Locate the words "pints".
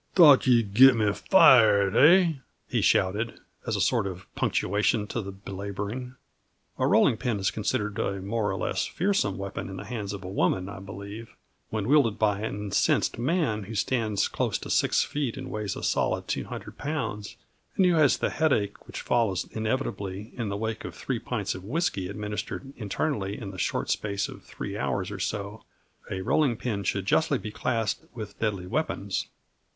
21.19-21.53